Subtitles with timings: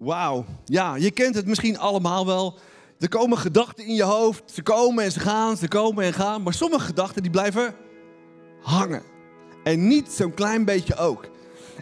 [0.00, 0.44] Wauw.
[0.64, 2.58] Ja, je kent het misschien allemaal wel.
[2.98, 4.42] Er komen gedachten in je hoofd.
[4.50, 6.42] Ze komen en ze gaan, ze komen en gaan.
[6.42, 7.74] Maar sommige gedachten die blijven
[8.60, 9.02] hangen.
[9.64, 11.28] En niet zo'n klein beetje ook.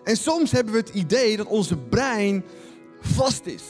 [0.05, 2.45] En soms hebben we het idee dat onze brein
[3.01, 3.63] vast is.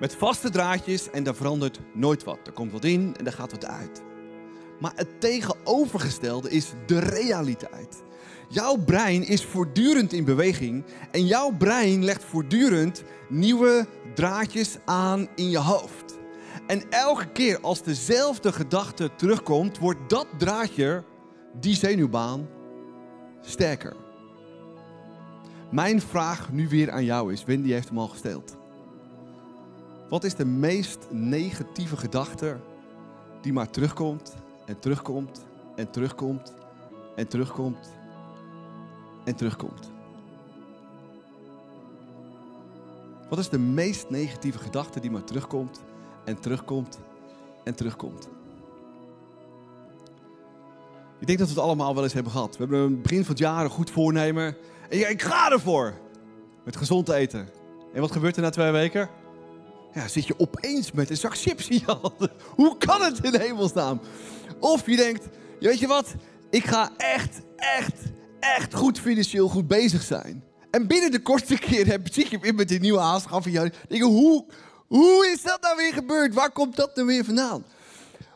[0.00, 2.38] Met vaste draadjes en daar verandert nooit wat.
[2.44, 4.02] Er komt wat in en er gaat wat uit.
[4.80, 8.02] Maar het tegenovergestelde is de realiteit.
[8.50, 15.50] Jouw brein is voortdurend in beweging en jouw brein legt voortdurend nieuwe draadjes aan in
[15.50, 16.18] je hoofd.
[16.66, 21.04] En elke keer als dezelfde gedachte terugkomt, wordt dat draadje,
[21.60, 22.48] die zenuwbaan,
[23.40, 23.96] sterker.
[25.70, 28.56] Mijn vraag nu weer aan jou is, Wendy heeft hem al gesteld.
[30.08, 32.60] Wat is de meest negatieve gedachte
[33.42, 34.34] die maar terugkomt
[34.66, 36.54] en terugkomt en terugkomt
[37.16, 37.97] en terugkomt
[39.28, 39.90] en terugkomt?
[43.28, 45.80] Wat is de meest negatieve gedachte die maar terugkomt
[46.24, 46.98] en terugkomt
[47.64, 48.28] en terugkomt?
[51.20, 52.56] Ik denk dat we het allemaal wel eens hebben gehad.
[52.56, 54.56] We hebben een begin van het jaar een goed voornemen.
[54.88, 55.94] En ja, ik ga ervoor.
[56.64, 57.48] Met gezond eten.
[57.94, 59.08] En wat gebeurt er na twee weken?
[59.94, 62.30] Ja, zit je opeens met een zak chips in je handen.
[62.56, 64.00] Hoe kan het in hemelsnaam?
[64.58, 65.28] Of je denkt,
[65.60, 66.14] weet je wat?
[66.50, 68.02] Ik ga echt, echt,
[68.40, 70.44] echt goed financieel goed bezig zijn.
[70.70, 72.98] En binnen de kortste keer heb, je weer met die nieuwe
[73.44, 74.46] je Denk hoe,
[74.86, 76.34] hoe is dat nou weer gebeurd?
[76.34, 77.64] Waar komt dat nou weer vandaan?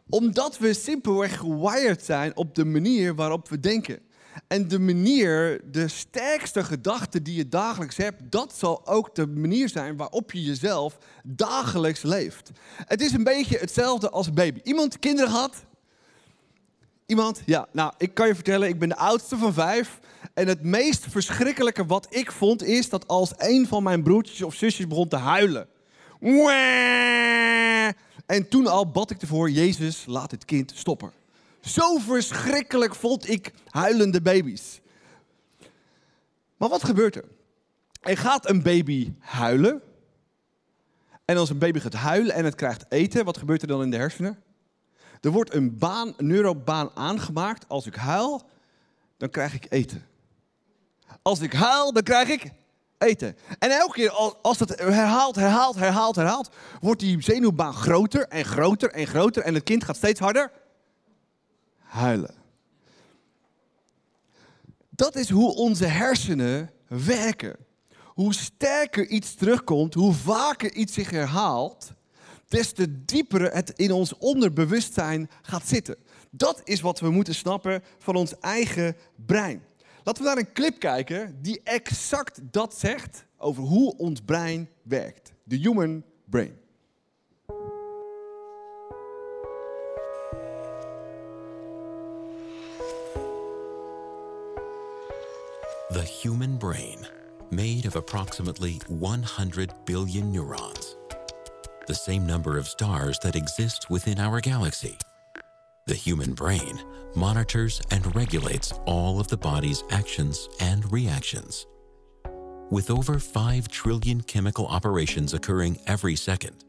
[0.08, 3.98] Omdat we simpelweg gewired zijn op de manier waarop we denken.
[4.48, 9.68] En de manier, de sterkste gedachte die je dagelijks hebt, dat zal ook de manier
[9.68, 12.50] zijn waarop je jezelf dagelijks leeft.
[12.76, 14.60] Het is een beetje hetzelfde als baby.
[14.62, 15.64] Iemand kinderen had?
[17.12, 17.42] Iemand?
[17.46, 19.98] Ja, nou, ik kan je vertellen, ik ben de oudste van vijf.
[20.34, 24.54] En het meest verschrikkelijke wat ik vond is dat als een van mijn broertjes of
[24.54, 25.68] zusjes begon te huilen.
[28.26, 31.12] En toen al bad ik ervoor, Jezus, laat het kind stoppen.
[31.60, 34.80] Zo verschrikkelijk vond ik huilende baby's.
[36.56, 37.24] Maar wat gebeurt er?
[38.00, 39.82] Er gaat een baby huilen.
[41.24, 43.90] En als een baby gaat huilen en het krijgt eten, wat gebeurt er dan in
[43.90, 44.42] de hersenen?
[45.22, 47.68] Er wordt een baan, neurobaan aangemaakt.
[47.68, 48.42] Als ik huil,
[49.16, 50.06] dan krijg ik eten.
[51.22, 52.50] Als ik huil, dan krijg ik
[52.98, 53.36] eten.
[53.58, 54.10] En elke keer
[54.42, 56.50] als het herhaalt, herhaalt, herhaalt, herhaalt,
[56.80, 60.50] wordt die zenuwbaan groter en groter en groter en het kind gaat steeds harder
[61.78, 62.34] huilen.
[64.90, 67.56] Dat is hoe onze hersenen werken.
[68.02, 71.92] Hoe sterker iets terugkomt, hoe vaker iets zich herhaalt,
[72.52, 75.96] des te dieper het in ons onderbewustzijn gaat zitten.
[76.30, 78.96] Dat is wat we moeten snappen van ons eigen
[79.26, 79.62] brein.
[80.02, 85.32] Laten we naar een clip kijken die exact dat zegt over hoe ons brein werkt.
[85.44, 86.60] De human brain.
[95.88, 97.06] The human brain,
[97.50, 100.96] made of approximately 100 billion neurons,
[101.92, 104.96] the same number of stars that exist within our galaxy.
[105.86, 106.80] The human brain
[107.14, 111.66] monitors and regulates all of the body's actions and reactions.
[112.70, 116.64] With over 5 trillion chemical operations occurring every second,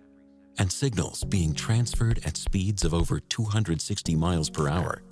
[0.59, 5.03] and signals being transferred at speeds of over 260 miles per hour,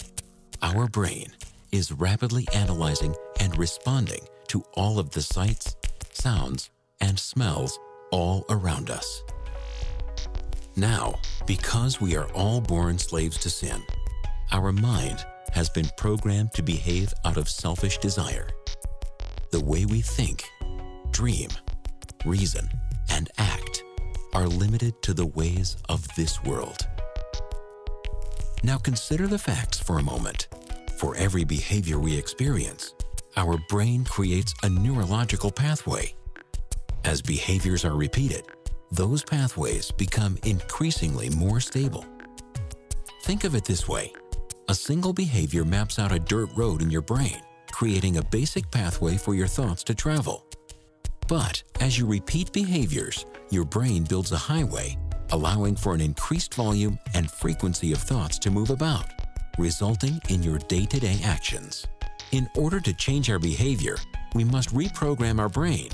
[0.61, 1.28] our brain
[1.72, 5.78] is rapidly analyzing and responding to all of the sights,
[6.11, 7.79] sounds, and smells
[8.11, 9.23] all around us.
[10.76, 11.16] Now,
[11.46, 13.84] because we are all born slaves to sin,
[14.52, 18.48] our mind has been programmed to behave out of selfish desire.
[19.52, 20.46] The way we think,
[21.12, 21.50] dream,
[22.26, 22.70] reason,
[23.09, 23.84] and act
[24.34, 26.88] are limited to the ways of this world.
[28.64, 30.48] Now consider the facts for a moment.
[30.98, 32.94] For every behavior we experience,
[33.36, 36.14] our brain creates a neurological pathway.
[37.03, 38.46] As behaviors are repeated,
[38.91, 42.05] those pathways become increasingly more stable.
[43.23, 44.14] Think of it this way
[44.67, 47.41] a single behavior maps out a dirt road in your brain,
[47.72, 50.46] creating a basic pathway for your thoughts to travel.
[51.28, 54.97] But as you repeat behaviors, your brain builds a highway,
[55.32, 59.05] allowing for an increased volume and frequency of thoughts to move about
[59.58, 61.85] resulting in your day to day actions.
[62.32, 63.97] In order to change our behavior,
[64.34, 65.90] we must reprogram our brain.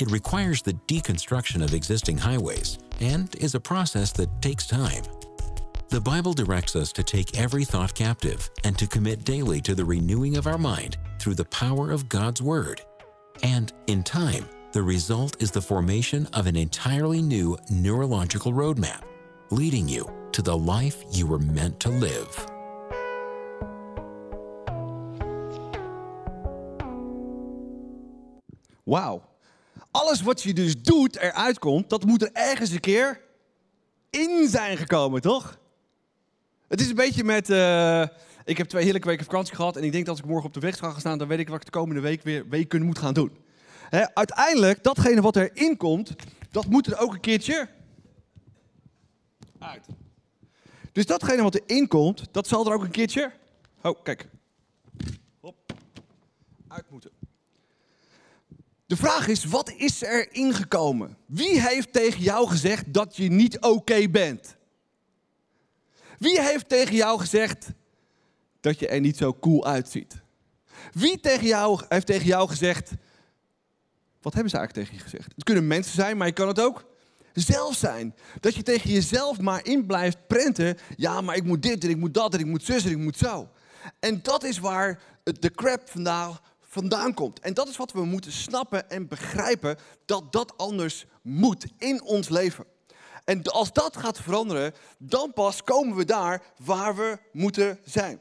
[0.00, 5.02] It requires the deconstruction of existing highways and is a process that takes time.
[5.90, 9.84] The Bible directs us to take every thought captive and to commit daily to the
[9.84, 12.80] renewing of our mind through the power of God's Word.
[13.42, 19.02] And, in time, the result is the formation of an entirely new neurological roadmap,
[19.50, 22.46] leading you to the life you were meant to live.
[28.86, 29.20] Wauw.
[29.90, 33.20] Alles wat je dus doet, eruit komt, dat moet er ergens een keer
[34.10, 35.58] in zijn gekomen, toch?
[36.68, 37.50] Het is een beetje met.
[37.50, 38.06] eh,
[38.44, 39.76] ik heb twee heerlijke weken vakantie gehad.
[39.76, 41.38] En ik denk dat als ik morgen op de weg ga gaan staan, dan weet
[41.38, 43.38] ik wat ik de komende week weer weken moet gaan doen.
[44.14, 46.14] Uiteindelijk, datgene wat erin komt,
[46.50, 47.68] dat moet er ook een keertje
[49.58, 49.86] uit.
[50.92, 53.32] Dus datgene wat erin komt, dat zal er ook een keertje.
[53.82, 54.28] Oh, kijk.
[55.40, 55.56] Hop.
[56.68, 57.10] Uit moeten.
[58.90, 61.16] De vraag is, wat is er ingekomen?
[61.26, 64.56] Wie heeft tegen jou gezegd dat je niet oké bent?
[66.18, 67.68] Wie heeft tegen jou gezegd
[68.60, 70.14] dat je er niet zo cool uitziet?
[70.92, 72.90] Wie tegen jou, heeft tegen jou gezegd...
[74.22, 75.32] Wat hebben ze eigenlijk tegen je gezegd?
[75.34, 76.84] Het kunnen mensen zijn, maar je kan het ook
[77.32, 78.14] zelf zijn.
[78.40, 80.78] Dat je tegen jezelf maar in blijft prenten.
[80.96, 82.98] Ja, maar ik moet dit en ik moet dat en ik moet zus en ik
[82.98, 83.48] moet zo.
[83.98, 86.38] En dat is waar de crap vandaan,
[86.70, 87.40] vandaan komt.
[87.40, 89.78] En dat is wat we moeten snappen en begrijpen.
[90.04, 92.64] Dat dat anders moet in ons leven.
[93.24, 98.20] En als dat gaat veranderen, dan pas komen we daar waar we moeten zijn.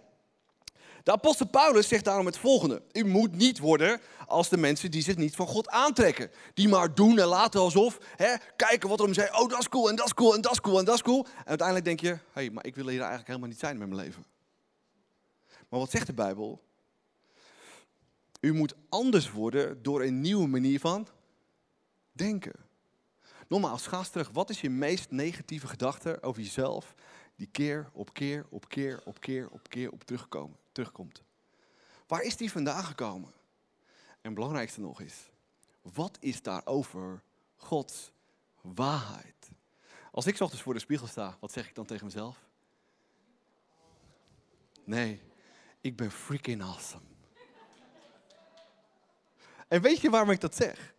[1.04, 2.81] De apostel Paulus zegt daarom het volgende.
[2.92, 6.31] U moet niet worden als de mensen die zich niet van God aantrekken.
[6.54, 9.30] Die maar doen en laten alsof, hè, kijken wat er om zei.
[9.31, 11.01] Oh, dat is cool en dat is cool en dat is cool en dat is
[11.01, 11.25] cool.
[11.38, 13.88] En uiteindelijk denk je, hé, hey, maar ik wil hier eigenlijk helemaal niet zijn met
[13.90, 14.25] mijn leven.
[15.69, 16.62] Maar wat zegt de Bijbel?
[18.39, 21.07] U moet anders worden door een nieuwe manier van
[22.12, 22.53] denken.
[23.47, 24.30] Nogmaals, ga eens terug.
[24.30, 26.95] Wat is je meest negatieve gedachte over jezelf
[27.36, 31.24] die keer op keer op keer op keer op keer op terugkomen, terugkomt?
[32.07, 33.33] Waar is die vandaan gekomen?
[34.21, 35.30] En belangrijkste nog is,
[35.81, 37.21] wat is daarover
[37.56, 38.12] Gods
[38.62, 39.50] waarheid?
[40.12, 42.47] Als ik ochtends voor de spiegel sta, wat zeg ik dan tegen mezelf?
[44.83, 45.21] Nee,
[45.81, 47.09] ik ben freaking awesome.
[49.69, 50.94] En weet je waarom ik dat zeg?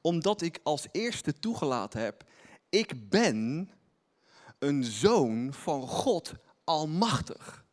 [0.00, 2.24] Omdat ik als eerste toegelaten heb,
[2.68, 3.70] ik ben
[4.58, 6.32] een zoon van God
[6.64, 7.64] Almachtig.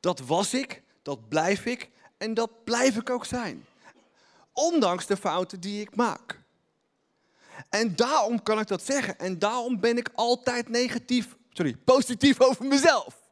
[0.00, 3.66] Dat was ik, dat blijf ik en dat blijf ik ook zijn.
[4.52, 6.42] Ondanks de fouten die ik maak.
[7.68, 9.18] En daarom kan ik dat zeggen.
[9.18, 13.22] En daarom ben ik altijd negatief, sorry, positief over mezelf.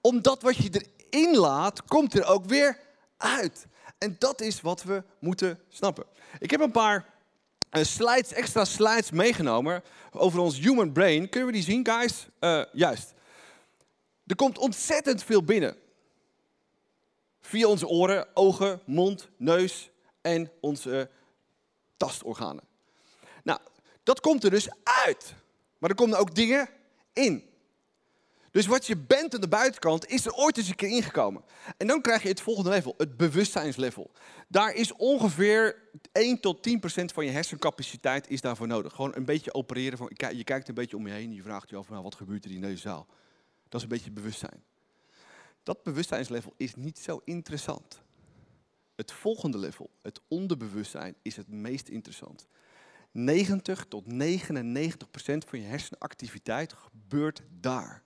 [0.00, 2.78] Omdat wat je erin laat, komt er ook weer
[3.16, 3.66] uit.
[4.00, 6.04] En dat is wat we moeten snappen.
[6.38, 7.14] Ik heb een paar
[7.70, 11.28] eh, slides, extra slides meegenomen over ons human brain.
[11.28, 12.28] Kunnen we die zien, guys?
[12.38, 13.14] Eh, juist.
[14.26, 15.76] Er komt ontzettend veel binnen.
[17.40, 21.10] Via onze oren, ogen, mond, neus en onze
[21.96, 22.64] tastorganen.
[23.42, 23.60] Nou,
[24.02, 25.34] dat komt er dus uit.
[25.78, 26.68] Maar er komen ook dingen
[27.12, 27.49] in.
[28.50, 31.44] Dus wat je bent aan de buitenkant is er ooit eens een keer ingekomen.
[31.76, 34.10] En dan krijg je het volgende level, het bewustzijnslevel.
[34.48, 35.76] Daar is ongeveer
[36.12, 38.94] 1 tot 10 procent van je hersencapaciteit is daarvoor nodig.
[38.94, 39.98] Gewoon een beetje opereren.
[39.98, 42.14] Van, je kijkt een beetje om je heen en je vraagt je af, nou, wat
[42.14, 43.06] gebeurt er in deze zaal?
[43.68, 44.62] Dat is een beetje bewustzijn.
[45.62, 48.02] Dat bewustzijnslevel is niet zo interessant.
[48.94, 52.46] Het volgende level, het onderbewustzijn, is het meest interessant.
[53.12, 58.02] 90 tot 99 procent van je hersenactiviteit gebeurt daar.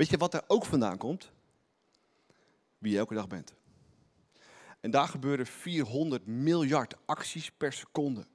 [0.00, 1.30] Weet je wat er ook vandaan komt?
[2.78, 3.54] Wie je elke dag bent.
[4.80, 8.26] En daar gebeuren 400 miljard acties per seconde.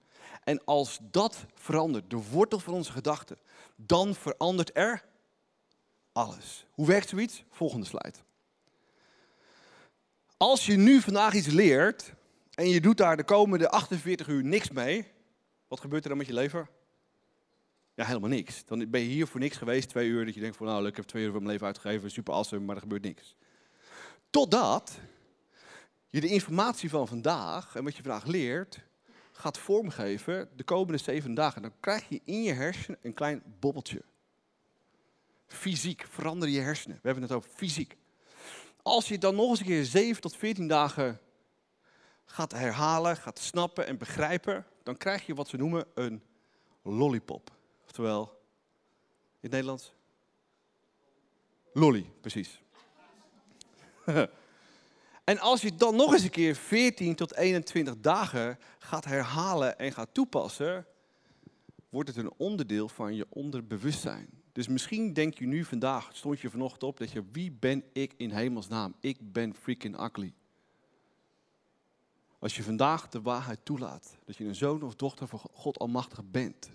[0.43, 3.37] En als dat verandert, de wortel van onze gedachten,
[3.75, 5.05] dan verandert er
[6.11, 6.65] alles.
[6.71, 7.43] Hoe werkt zoiets?
[7.49, 8.17] Volgende slide.
[10.37, 12.13] Als je nu vandaag iets leert
[12.53, 15.07] en je doet daar de komende 48 uur niks mee,
[15.67, 16.69] wat gebeurt er dan met je lever?
[17.95, 18.65] Ja, helemaal niks.
[18.65, 20.95] Dan ben je hier voor niks geweest, twee uur, dat je denkt van nou, ik
[20.95, 23.35] heb twee uur van mijn leven uitgegeven, super awesome, maar er gebeurt niks.
[24.29, 24.99] Totdat
[26.09, 28.79] je de informatie van vandaag en wat je vandaag leert,
[29.31, 31.61] gaat vormgeven de komende zeven dagen.
[31.61, 34.01] Dan krijg je in je hersenen een klein bobbeltje.
[35.47, 36.95] Fysiek, verander je hersenen.
[36.95, 37.97] We hebben het over fysiek.
[38.81, 41.19] Als je het dan nog eens een keer 7 tot 14 dagen
[42.25, 46.23] gaat herhalen, gaat snappen en begrijpen, dan krijg je wat ze noemen een
[46.81, 47.54] lollipop.
[47.97, 48.41] Oftewel,
[49.33, 49.93] in het Nederlands?
[51.73, 52.61] Lolly, precies.
[55.23, 59.91] en als je dan nog eens een keer 14 tot 21 dagen gaat herhalen en
[59.91, 60.85] gaat toepassen,
[61.89, 64.29] wordt het een onderdeel van je onderbewustzijn.
[64.51, 68.13] Dus misschien denk je nu vandaag, stond je vanochtend op, dat je, wie ben ik
[68.17, 68.95] in hemelsnaam?
[68.99, 70.33] Ik ben freaking ugly.
[72.39, 76.23] Als je vandaag de waarheid toelaat, dat je een zoon of dochter van God Almachtig
[76.31, 76.71] bent,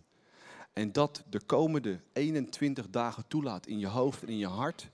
[0.73, 4.91] en dat de komende 21 dagen toelaat in je hoofd en in je hart,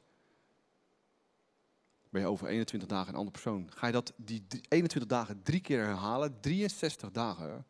[2.08, 3.70] ben je over 21 dagen een andere persoon.
[3.72, 7.66] Ga je dat die 21 dagen drie keer herhalen, 63 dagen,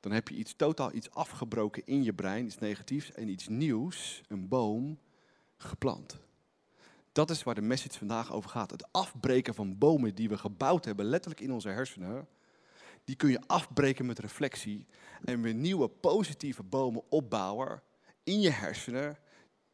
[0.00, 4.22] dan heb je iets totaal iets afgebroken in je brein, iets negatiefs en iets nieuws,
[4.28, 4.98] een boom,
[5.56, 6.18] geplant.
[7.12, 8.70] Dat is waar de message vandaag over gaat.
[8.70, 12.28] Het afbreken van bomen die we gebouwd hebben, letterlijk in onze hersenen.
[13.06, 14.86] Die kun je afbreken met reflectie
[15.24, 17.82] en weer nieuwe positieve bomen opbouwen
[18.24, 19.18] in je hersenen.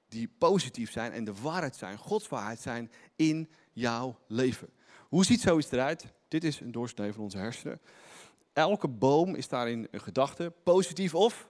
[0.09, 4.69] Die positief zijn en de waarheid zijn, Gods waarheid zijn in jouw leven.
[5.09, 6.05] Hoe ziet zoiets eruit?
[6.29, 7.81] Dit is een doorsnee van onze hersenen.
[8.53, 11.49] Elke boom is daarin een gedachte, positief of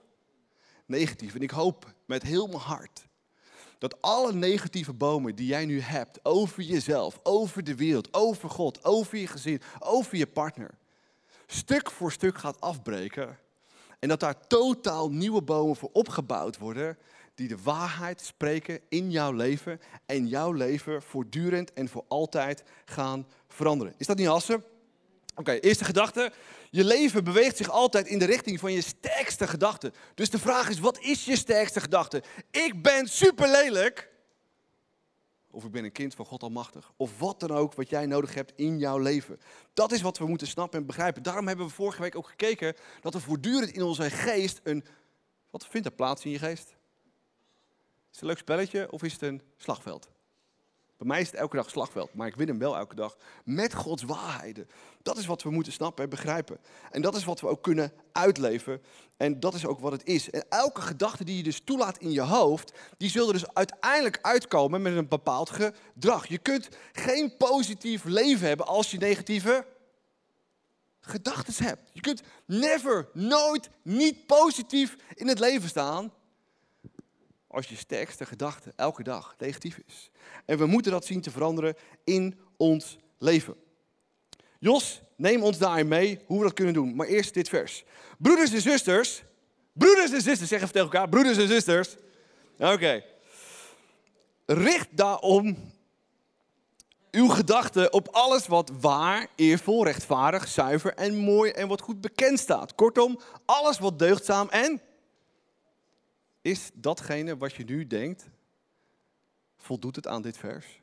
[0.85, 1.35] negatief.
[1.35, 3.07] En ik hoop met heel mijn hart
[3.77, 8.83] dat alle negatieve bomen die jij nu hebt over jezelf, over de wereld, over God,
[8.83, 10.77] over je gezin, over je partner,
[11.53, 13.37] stuk voor stuk gaat afbreken.
[13.99, 16.97] En dat daar totaal nieuwe bomen voor opgebouwd worden,
[17.35, 23.27] die de waarheid spreken in jouw leven en jouw leven voortdurend en voor altijd gaan
[23.47, 23.93] veranderen.
[23.97, 24.63] Is dat niet awesome?
[25.35, 26.31] Oké, eerste gedachte.
[26.69, 29.91] Je leven beweegt zich altijd in de richting van je sterkste gedachte.
[30.15, 32.23] Dus de vraag is, wat is je sterkste gedachte?
[32.51, 34.12] Ik ben super lelijk.
[35.53, 36.91] Of ik ben een kind van God Almachtig.
[36.97, 39.39] Of wat dan ook wat jij nodig hebt in jouw leven.
[39.73, 41.23] Dat is wat we moeten snappen en begrijpen.
[41.23, 44.85] Daarom hebben we vorige week ook gekeken dat er voortdurend in onze geest een...
[45.49, 46.67] Wat vindt er plaats in je geest?
[46.67, 46.75] Is
[48.11, 50.12] het een leuk spelletje of is het een slagveld?
[50.97, 53.73] Bij mij is het elke dag slagveld, maar ik win hem wel elke dag met
[53.73, 54.67] Gods waarheden.
[55.01, 56.57] Dat is wat we moeten snappen en begrijpen.
[56.91, 58.81] En dat is wat we ook kunnen uitleven.
[59.17, 60.29] En dat is ook wat het is.
[60.29, 64.81] En elke gedachte die je dus toelaat in je hoofd, die zullen dus uiteindelijk uitkomen
[64.81, 66.27] met een bepaald gedrag.
[66.27, 69.65] Je kunt geen positief leven hebben als je negatieve
[70.99, 71.89] gedachten hebt.
[71.93, 76.11] Je kunt never, nooit, niet positief in het leven staan
[77.53, 80.11] als je sterkste gedachte elke dag negatief is.
[80.45, 83.55] En we moeten dat zien te veranderen in ons leven.
[84.59, 86.95] Jos, neem ons daarin mee hoe we dat kunnen doen.
[86.95, 87.83] Maar eerst dit vers.
[88.17, 89.23] Broeders en zusters,
[89.73, 91.95] broeders en zusters, zeg even tegen elkaar, broeders en zusters.
[92.57, 93.03] Oké.
[94.45, 95.71] Richt daarom
[97.11, 102.39] uw gedachten op alles wat waar, eervol, rechtvaardig, zuiver en mooi en wat goed bekend
[102.39, 102.75] staat.
[102.75, 104.81] Kortom, alles wat deugdzaam en
[106.43, 108.29] is datgene wat je nu denkt,
[109.55, 110.81] voldoet het aan dit vers?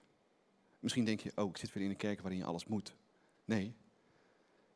[0.78, 2.94] Misschien denk je, oh, ik zit weer in een kerk waarin je alles moet.
[3.44, 3.74] Nee,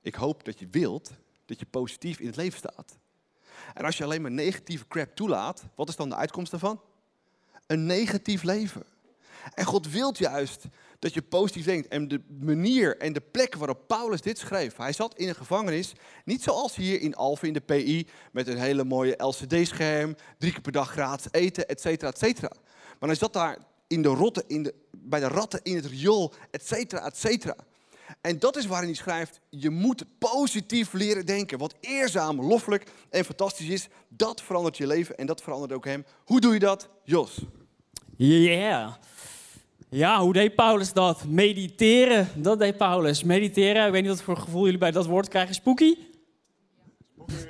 [0.01, 1.11] ik hoop dat je wilt
[1.45, 2.99] dat je positief in het leven staat.
[3.75, 6.81] En als je alleen maar negatieve crap toelaat, wat is dan de uitkomst daarvan?
[7.67, 8.87] Een negatief leven.
[9.55, 10.65] En God wilt juist
[11.05, 11.89] dat je positief denkt.
[11.89, 14.77] En de manier en de plek waarop Paulus dit schreef.
[14.77, 15.93] Hij zat in een gevangenis,
[16.25, 20.61] niet zoals hier in Alphen in de PI, met een hele mooie LCD-scherm, drie keer
[20.61, 22.51] per dag gratis eten, et cetera, et cetera.
[22.99, 26.33] Maar hij zat daar in de rotte, in de, bij de ratten in het riool,
[26.51, 27.57] et cetera, et cetera.
[28.21, 31.59] En dat is waarin hij schrijft, je moet positief leren denken.
[31.59, 36.05] Wat eerzaam, loffelijk en fantastisch is, dat verandert je leven en dat verandert ook hem.
[36.25, 37.45] Hoe doe je dat, Jos?
[38.17, 38.93] Yeah.
[39.95, 41.25] Ja, hoe deed Paulus dat?
[41.25, 43.23] Mediteren, dat deed Paulus.
[43.23, 45.55] Mediteren, ik weet niet wat voor gevoel jullie bij dat woord krijgen.
[45.55, 45.95] Spooky?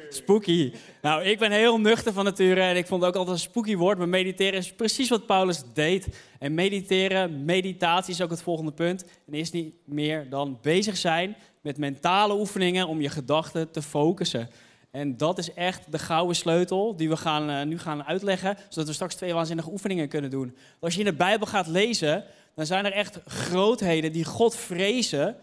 [0.08, 0.72] Spooky.
[1.02, 3.76] Nou, ik ben heel nuchter van nature en ik vond het ook altijd een spooky
[3.76, 3.98] woord.
[3.98, 6.08] Maar mediteren is precies wat Paulus deed.
[6.38, 9.04] En mediteren, meditatie is ook het volgende punt.
[9.26, 14.50] En is niet meer dan bezig zijn met mentale oefeningen om je gedachten te focussen.
[14.94, 18.88] En dat is echt de gouden sleutel die we gaan, uh, nu gaan uitleggen, zodat
[18.88, 20.56] we straks twee waanzinnige oefeningen kunnen doen.
[20.80, 22.24] Als je in de Bijbel gaat lezen,
[22.54, 25.36] dan zijn er echt grootheden die God vrezen.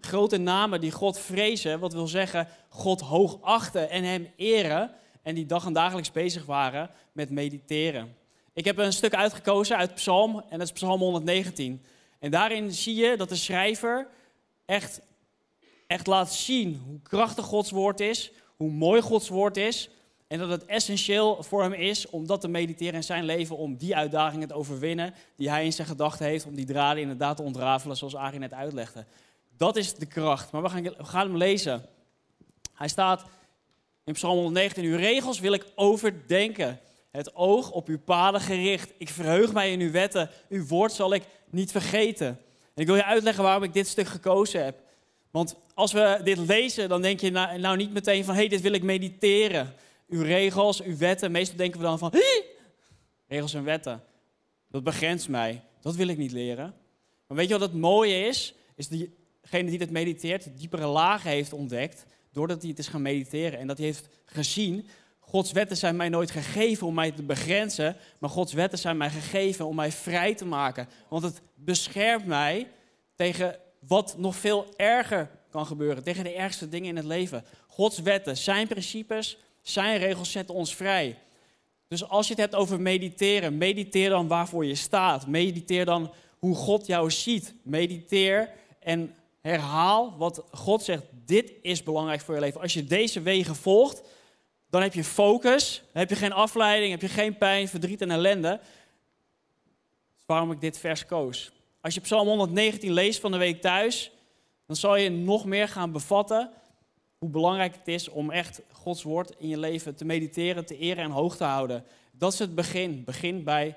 [0.00, 4.90] Grote namen die God vrezen, wat wil zeggen God hoog achten en hem eren.
[5.22, 8.16] En die dag en dagelijks bezig waren met mediteren.
[8.52, 11.82] Ik heb een stuk uitgekozen uit Psalm, en dat is Psalm 119.
[12.18, 14.08] En daarin zie je dat de schrijver
[14.66, 15.00] echt,
[15.86, 18.32] echt laat zien hoe krachtig Gods woord is,
[18.62, 19.88] hoe mooi Gods woord is.
[20.26, 23.76] En dat het essentieel voor hem is om dat te mediteren in zijn leven, om
[23.76, 27.42] die uitdagingen te overwinnen die hij in zijn gedachten heeft, om die draden inderdaad te
[27.42, 29.04] ontrafelen, zoals Arie net uitlegde.
[29.56, 30.52] Dat is de kracht.
[30.52, 31.86] Maar we gaan, we gaan hem lezen.
[32.74, 33.24] Hij staat
[34.04, 36.80] in Psalm 119, uw regels wil ik overdenken.
[37.10, 38.92] Het oog op uw paden gericht.
[38.98, 40.30] Ik verheug mij in uw wetten.
[40.48, 42.26] Uw woord zal ik niet vergeten.
[42.74, 44.80] En ik wil je uitleggen waarom ik dit stuk gekozen heb.
[45.32, 48.34] Want als we dit lezen, dan denk je nou, niet meteen van...
[48.34, 49.74] hé, hey, dit wil ik mediteren.
[50.08, 51.32] Uw regels, uw wetten.
[51.32, 52.12] Meestal denken we dan van...
[52.12, 52.42] Hé,
[53.26, 54.02] regels en wetten.
[54.68, 55.62] Dat begrenst mij.
[55.80, 56.74] Dat wil ik niet leren.
[57.26, 58.54] Maar weet je wat het mooie is?
[58.74, 63.58] is diegene die het mediteert, diepere lagen heeft ontdekt, doordat hij het is gaan mediteren.
[63.58, 64.86] En dat hij heeft gezien,
[65.18, 69.10] Gods wetten zijn mij nooit gegeven om mij te begrenzen, maar Gods wetten zijn mij
[69.10, 70.88] gegeven om mij vrij te maken.
[71.08, 72.70] Want het beschermt mij
[73.14, 77.44] tegen wat nog veel erger kan gebeuren, tegen de ergste dingen in het leven.
[77.66, 81.18] Gods wetten, zijn principes, zijn regels zetten ons vrij.
[81.88, 85.26] Dus als je het hebt over mediteren, mediteer dan waarvoor je staat.
[85.26, 87.54] Mediteer dan hoe God jou ziet.
[87.62, 91.04] Mediteer en herhaal wat God zegt.
[91.26, 92.60] Dit is belangrijk voor je leven.
[92.60, 94.02] Als je deze wegen volgt,
[94.70, 95.82] dan heb je focus.
[95.92, 98.60] Heb je geen afleiding, heb je geen pijn, verdriet en ellende.
[100.18, 101.52] Is waarom ik dit vers koos.
[101.82, 104.10] Als je Psalm 119 leest van de week thuis,
[104.66, 106.50] dan zal je nog meer gaan bevatten
[107.18, 111.04] hoe belangrijk het is om echt Gods woord in je leven te mediteren, te eren
[111.04, 111.84] en hoog te houden.
[112.12, 113.04] Dat is het begin.
[113.04, 113.76] Begin bij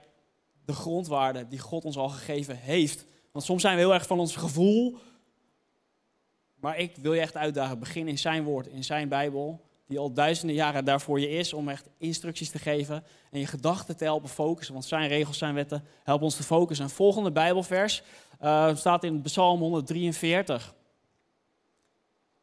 [0.66, 3.06] de grondwaarden die God ons al gegeven heeft.
[3.32, 4.98] Want soms zijn we heel erg van ons gevoel.
[6.56, 7.80] Maar ik wil je echt uitdagen.
[7.80, 9.66] Begin in zijn woord, in zijn Bijbel.
[9.88, 13.04] Die al duizenden jaren daarvoor je is om echt instructies te geven.
[13.32, 14.74] En je gedachten te helpen focussen.
[14.74, 16.86] Want zijn regels, zijn wetten helpen ons te focussen.
[16.86, 18.04] Een volgende Bijbelvers
[18.42, 20.76] uh, staat in Psalm 143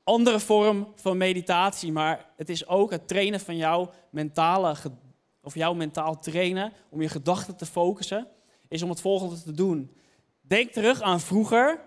[0.04, 4.76] andere vorm van meditatie, maar het is ook het trainen van jouw mentale,
[5.42, 8.26] of jouw mentaal trainen, om je gedachten te focussen,
[8.68, 9.96] is om het volgende te doen.
[10.40, 11.80] Denk terug aan vroeger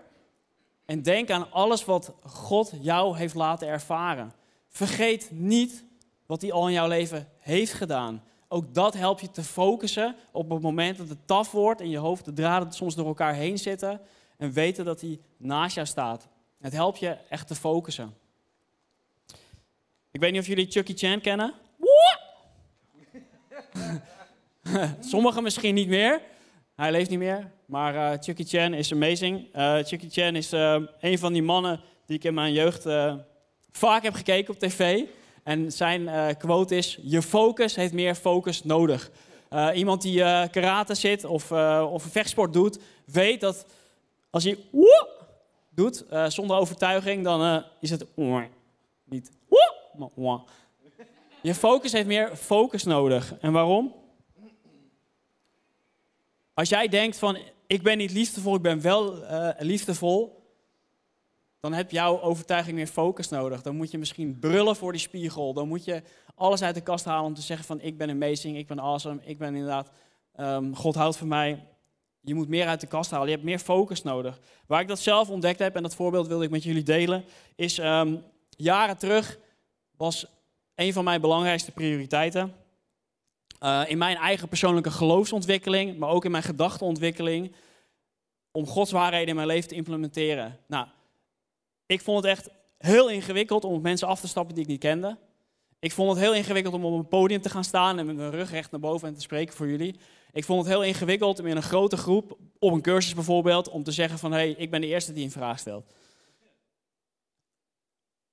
[0.84, 4.32] en denk aan alles wat God jou heeft laten ervaren.
[4.76, 5.84] Vergeet niet
[6.26, 8.22] wat hij al in jouw leven heeft gedaan.
[8.48, 11.98] Ook dat helpt je te focussen op het moment dat het taf wordt in je
[11.98, 14.00] hoofd, de draden soms door elkaar heen zitten
[14.36, 16.28] en weten dat hij naast jou staat.
[16.60, 18.14] Het helpt je echt te focussen.
[20.10, 21.54] Ik weet niet of jullie Chucky Chan kennen.
[25.00, 26.20] Sommigen misschien niet meer.
[26.74, 27.50] Hij leeft niet meer.
[27.66, 29.54] Maar uh, Chucky Chan is amazing.
[29.54, 32.84] Uh, Chucky Chan is uh, een van die mannen die ik in mijn jeugd
[33.76, 35.02] vaak heb gekeken op tv.
[35.42, 39.10] En zijn quote is: Je focus heeft meer focus nodig.
[39.74, 40.18] iemand die
[40.50, 41.52] karate zit of,
[41.92, 43.66] of een vechtsport doet, weet dat
[44.30, 44.58] als hij
[45.70, 48.06] doet zonder overtuiging, dan is het
[49.04, 49.30] niet
[51.46, 53.34] je focus heeft meer focus nodig.
[53.40, 53.94] En waarom?
[56.54, 59.24] Als jij denkt van, ik ben niet liefdevol, ik ben wel
[59.58, 60.35] liefdevol,
[61.70, 63.62] dan heb jouw overtuiging meer focus nodig.
[63.62, 65.52] Dan moet je misschien brullen voor die spiegel.
[65.52, 66.02] Dan moet je
[66.34, 69.20] alles uit de kast halen om te zeggen van, ik ben amazing, ik ben awesome,
[69.24, 69.90] ik ben inderdaad,
[70.36, 71.66] um, God houdt van mij.
[72.20, 73.26] Je moet meer uit de kast halen.
[73.26, 74.40] Je hebt meer focus nodig.
[74.66, 77.24] Waar ik dat zelf ontdekt heb, en dat voorbeeld wilde ik met jullie delen,
[77.54, 79.38] is um, jaren terug
[79.96, 80.26] was
[80.74, 82.54] een van mijn belangrijkste prioriteiten.
[83.60, 87.54] Uh, in mijn eigen persoonlijke geloofsontwikkeling, maar ook in mijn gedachtenontwikkeling,
[88.50, 90.58] om Gods waarheden in mijn leven te implementeren.
[90.66, 90.86] Nou,
[91.86, 94.80] ik vond het echt heel ingewikkeld om op mensen af te stappen die ik niet
[94.80, 95.18] kende.
[95.78, 98.30] Ik vond het heel ingewikkeld om op een podium te gaan staan en met mijn
[98.30, 99.96] rug recht naar boven en te spreken voor jullie.
[100.32, 103.82] Ik vond het heel ingewikkeld om in een grote groep, op een cursus bijvoorbeeld, om
[103.82, 105.92] te zeggen van hé, hey, ik ben de eerste die een vraag stelt.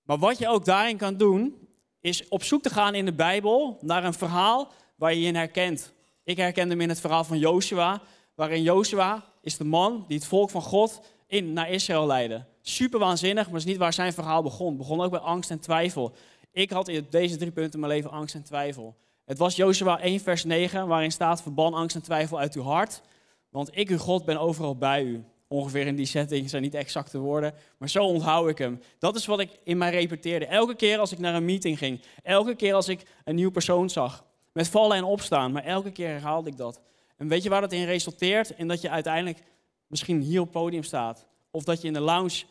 [0.04, 1.68] Maar wat je ook daarin kan doen,
[2.00, 5.36] is op zoek te gaan in de Bijbel naar een verhaal waar je je in
[5.36, 5.94] herkent.
[6.24, 8.02] Ik herkende hem in het verhaal van Joshua,
[8.36, 12.46] waarin Joshua is de man die het volk van God in, naar Israël leidde.
[12.66, 14.68] Super waanzinnig, maar is niet waar zijn verhaal begon.
[14.68, 16.14] Het begon ook bij angst en twijfel.
[16.52, 18.96] Ik had in deze drie punten in mijn leven angst en twijfel.
[19.26, 23.02] Het was Joshua 1 vers 9, waarin staat, verban angst en twijfel uit uw hart,
[23.50, 27.18] want ik, uw God, ben overal bij u ongeveer in die setting, zijn niet exacte
[27.18, 28.82] woorden, maar zo onthoud ik hem.
[29.00, 30.46] Dat is wat ik in mij repeteerde.
[30.46, 33.90] Elke keer als ik naar een meeting ging, elke keer als ik een nieuw persoon
[33.90, 36.82] zag, met vallen en opstaan, maar elke keer herhaalde ik dat.
[37.18, 38.54] En weet je waar dat in resulteert?
[38.58, 39.44] In dat je uiteindelijk
[39.88, 42.44] misschien hier op het podium staat, of dat je in de lounge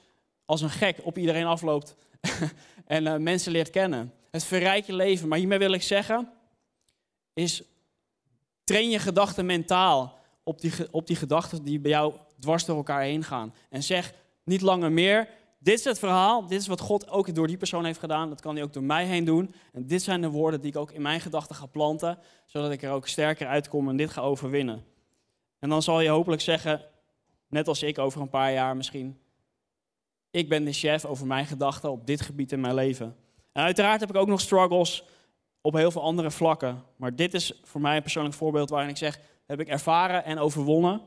[0.52, 1.96] als een gek op iedereen afloopt
[2.84, 4.12] en uh, mensen leert kennen.
[4.30, 5.28] Het verrijkt je leven.
[5.28, 6.32] Maar hiermee wil ik zeggen,
[7.32, 7.62] is
[8.64, 13.02] train je gedachten mentaal op die, op die gedachten die bij jou dwars door elkaar
[13.02, 13.54] heen gaan.
[13.70, 17.46] En zeg niet langer meer, dit is het verhaal, dit is wat God ook door
[17.46, 19.54] die persoon heeft gedaan, dat kan hij ook door mij heen doen.
[19.72, 22.82] En dit zijn de woorden die ik ook in mijn gedachten ga planten, zodat ik
[22.82, 24.84] er ook sterker uitkom en dit ga overwinnen.
[25.58, 26.80] En dan zal je hopelijk zeggen,
[27.48, 29.18] net als ik over een paar jaar misschien,
[30.32, 33.16] ik ben de chef over mijn gedachten op dit gebied in mijn leven.
[33.52, 35.04] En uiteraard heb ik ook nog struggles
[35.60, 36.82] op heel veel andere vlakken.
[36.96, 40.38] Maar dit is voor mij een persoonlijk voorbeeld waarin ik zeg, heb ik ervaren en
[40.38, 41.00] overwonnen.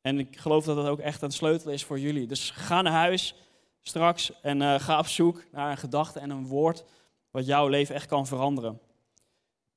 [0.00, 2.26] En ik geloof dat dat ook echt een sleutel is voor jullie.
[2.26, 3.34] Dus ga naar huis
[3.82, 6.84] straks en uh, ga op zoek naar een gedachte en een woord
[7.30, 8.80] wat jouw leven echt kan veranderen.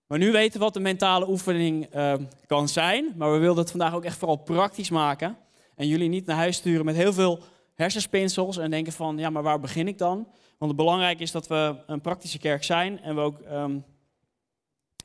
[0.07, 2.13] Maar nu weten we wat de mentale oefening uh,
[2.45, 3.13] kan zijn.
[3.17, 5.37] Maar we wilden het vandaag ook echt vooral praktisch maken.
[5.75, 7.43] En jullie niet naar huis sturen met heel veel
[7.81, 10.27] hersenspinsels en denken van, ja, maar waar begin ik dan?
[10.57, 13.79] Want het belangrijk is dat we een praktische kerk zijn en we ook ehm,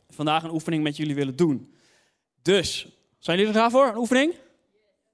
[0.08, 1.74] vandaag een oefening met jullie willen doen.
[2.42, 3.86] Dus, zijn jullie er klaar voor?
[3.86, 4.34] Een oefening?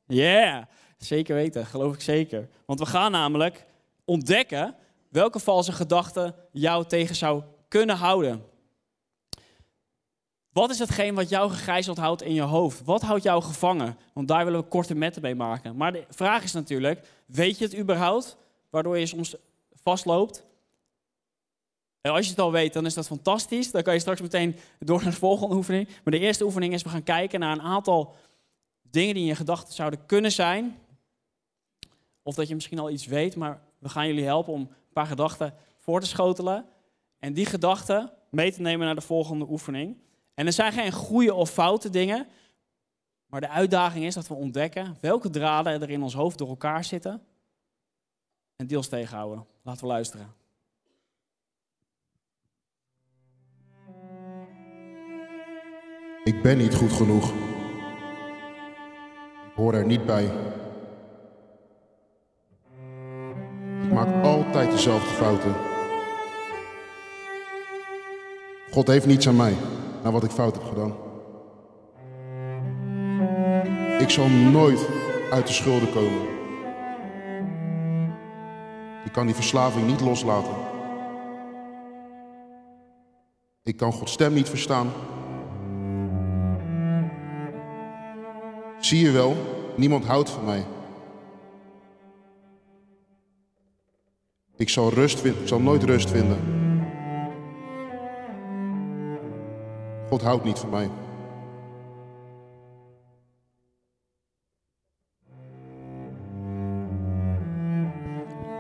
[0.07, 0.63] Ja, yeah,
[0.99, 2.49] zeker weten, geloof ik zeker.
[2.67, 3.67] Want we gaan namelijk
[4.05, 4.75] ontdekken
[5.09, 8.45] welke valse gedachten jou tegen zou kunnen houden.
[10.53, 12.85] Wat is hetgeen wat jou gegijzeld houdt in je hoofd?
[12.85, 13.97] Wat houdt jou gevangen?
[14.13, 15.77] Want daar willen we korte metten mee maken.
[15.77, 18.37] Maar de vraag is natuurlijk, weet je het überhaupt?
[18.71, 19.35] Waardoor je soms
[19.83, 20.45] vastloopt?
[22.01, 23.71] En als je het al weet, dan is dat fantastisch.
[23.71, 25.89] Dan kan je straks meteen door naar de volgende oefening.
[25.89, 28.15] Maar de eerste oefening is, we gaan kijken naar een aantal
[28.83, 30.79] dingen die in je gedachten zouden kunnen zijn.
[32.23, 35.07] Of dat je misschien al iets weet, maar we gaan jullie helpen om een paar
[35.07, 36.67] gedachten voor te schotelen.
[37.19, 39.97] En die gedachten mee te nemen naar de volgende oefening.
[40.35, 42.27] En er zijn geen goede of foute dingen.
[43.27, 46.85] Maar de uitdaging is dat we ontdekken welke draden er in ons hoofd door elkaar
[46.85, 47.23] zitten.
[48.57, 49.47] En deels tegenhouden.
[49.63, 50.35] Laten we luisteren.
[56.25, 57.33] Ik ben niet goed genoeg.
[59.47, 60.25] Ik hoor er niet bij.
[63.83, 65.55] Ik maak altijd dezelfde fouten.
[68.71, 69.57] God heeft niets aan mij,
[70.03, 70.95] naar wat ik fout heb gedaan.
[74.01, 74.89] Ik zal nooit
[75.31, 76.23] uit de schulden komen.
[79.05, 80.55] Ik kan die verslaving niet loslaten.
[83.63, 84.91] Ik kan Gods stem niet verstaan.
[88.81, 89.37] Zie je wel,
[89.77, 90.65] niemand houdt van mij.
[94.57, 96.62] Ik zal rust ik zal nooit rust vinden.
[100.13, 100.91] God houdt niet van mij.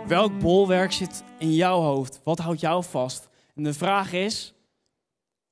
[0.07, 2.21] Welk bolwerk zit in jouw hoofd?
[2.25, 3.29] Wat houdt jou vast?
[3.55, 4.55] En de vraag is,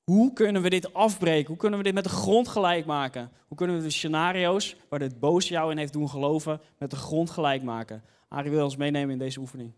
[0.05, 1.47] hoe kunnen we dit afbreken?
[1.47, 3.31] Hoe kunnen we dit met de grond gelijk maken?
[3.49, 6.97] Hoe kunnen we de scenario's waar dit boos jou in heeft doen geloven, met de
[6.97, 8.03] grond gelijk maken?
[8.29, 9.73] Arie wil ons meenemen in deze oefening.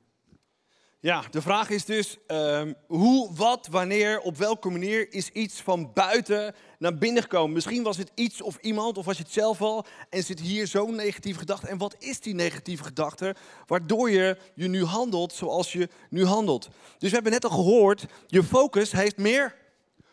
[1.03, 5.93] Ja, de vraag is dus ehm, hoe, wat, wanneer, op welke manier is iets van
[5.93, 7.53] buiten naar binnen gekomen.
[7.53, 10.67] Misschien was het iets of iemand, of was je het zelf al, en zit hier
[10.67, 11.67] zo'n negatieve gedachte.
[11.67, 13.35] En wat is die negatieve gedachte,
[13.67, 16.69] waardoor je je nu handelt zoals je nu handelt?
[16.99, 19.57] Dus we hebben net al gehoord, je focus heeft meer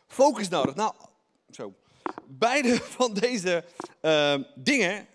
[0.08, 0.76] focus nodig.
[0.76, 0.94] Nou,
[1.50, 1.74] zo.
[2.28, 3.66] Beide van deze
[4.02, 5.08] ehm, dingen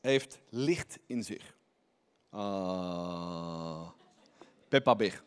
[0.00, 1.54] heeft licht in zich.
[2.30, 3.96] Ah.
[4.68, 5.22] Peppa Big.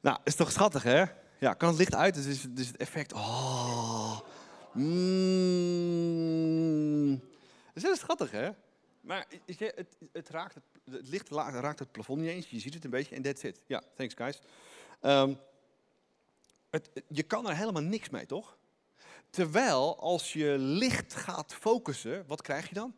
[0.00, 1.04] Nou, is toch schattig, hè?
[1.38, 3.12] Ja, kan het licht uit, dus is, dus het effect...
[3.12, 4.20] Oh.
[4.72, 5.68] Mm.
[7.66, 8.50] Dat is heel schattig, hè?
[9.00, 10.62] Maar het, het, het, raakt het,
[11.08, 12.50] licht raakt het plafond niet eens.
[12.50, 13.60] Je ziet het een beetje en that's it.
[13.66, 14.40] Ja, thanks guys.
[15.02, 15.38] Um,
[16.70, 18.56] het, je kan er helemaal niks mee, toch?
[19.30, 22.94] Terwijl als je licht gaat focussen, wat krijg je dan?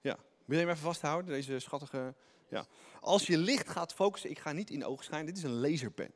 [0.00, 2.14] Ja, wil je hem even vasthouden, deze schattige...
[2.48, 2.66] Ja.
[3.00, 6.12] Als je licht gaat focussen, ik ga niet in schijnen, dit is een laserpen.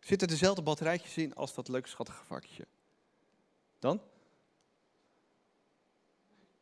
[0.00, 2.66] Zitten dezelfde batterijtjes in als dat leuke schattige vakje?
[3.78, 4.02] Dan?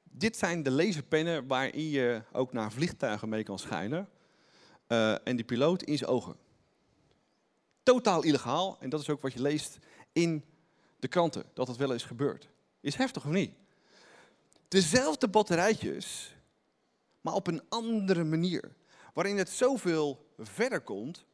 [0.03, 4.09] Dit zijn de laserpennen waarin je ook naar vliegtuigen mee kan schijnen.
[4.88, 6.37] Uh, en die piloot in zijn ogen.
[7.83, 8.76] Totaal illegaal.
[8.81, 9.79] En dat is ook wat je leest
[10.12, 10.44] in
[10.98, 11.44] de kranten.
[11.55, 12.48] Dat het wel eens gebeurt.
[12.81, 13.55] Is heftig of niet?
[14.68, 16.35] Dezelfde batterijtjes,
[17.20, 18.72] maar op een andere manier
[19.14, 21.27] waarin het zoveel verder komt,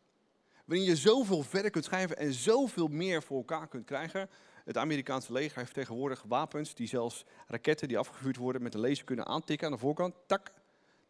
[0.65, 4.29] waarin je zoveel verder kunt schrijven en zoveel meer voor elkaar kunt krijgen.
[4.65, 9.05] Het Amerikaanse leger heeft tegenwoordig wapens die zelfs raketten die afgevuurd worden met een laser
[9.05, 10.15] kunnen aantikken aan de voorkant.
[10.27, 10.53] Tak,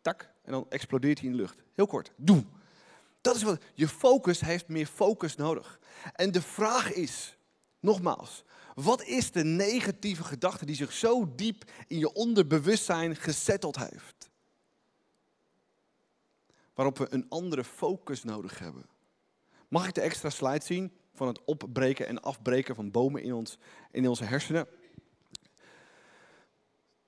[0.01, 1.63] tak, en dan explodeert hij in de lucht.
[1.75, 2.45] Heel kort, doe.
[3.21, 5.79] Dat is wat, je focus heeft meer focus nodig.
[6.13, 7.37] En de vraag is,
[7.81, 14.16] nogmaals, wat is de negatieve gedachte die zich zo diep in je onderbewustzijn gezetteld heeft?
[16.77, 18.87] Waarop we een andere focus nodig hebben.
[19.69, 23.59] Mag ik de extra slide zien van het opbreken en afbreken van bomen in, ons,
[23.91, 24.67] in onze hersenen?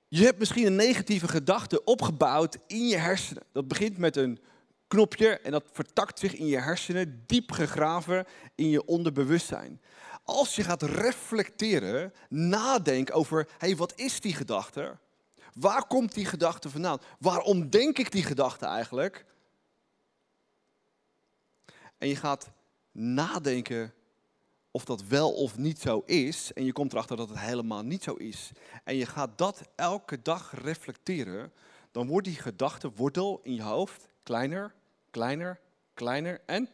[0.07, 3.43] Je hebt misschien een negatieve gedachte opgebouwd in je hersenen.
[3.51, 4.39] Dat begint met een
[4.87, 9.81] knopje en dat vertakt zich in je hersenen, diep gegraven in je onderbewustzijn.
[10.23, 14.97] Als je gaat reflecteren, nadenken over, hé, hey, wat is die gedachte?
[15.53, 16.99] Waar komt die gedachte vandaan?
[17.19, 19.25] Waarom denk ik die gedachte eigenlijk?
[21.99, 22.51] En je gaat
[22.91, 23.93] nadenken
[24.71, 26.53] of dat wel of niet zo is.
[26.53, 28.51] En je komt erachter dat het helemaal niet zo is.
[28.83, 31.53] En je gaat dat elke dag reflecteren.
[31.91, 34.75] dan wordt die gedachtewortel in je hoofd kleiner,
[35.09, 35.59] kleiner,
[35.93, 36.69] kleiner en.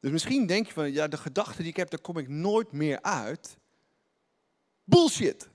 [0.00, 2.72] Dus misschien denk je van, ja, de gedachten die ik heb, daar kom ik nooit
[2.72, 3.56] meer uit.
[4.84, 5.48] Bullshit.